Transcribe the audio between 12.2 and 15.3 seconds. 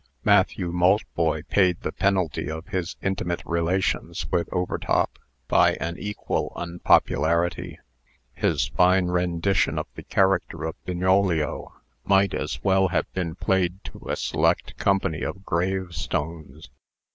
as well have been played to a select company